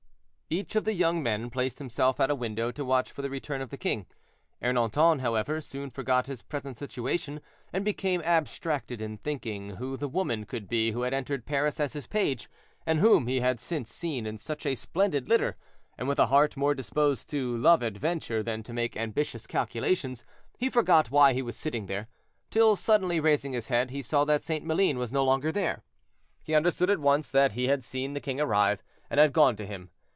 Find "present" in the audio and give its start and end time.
6.41-6.75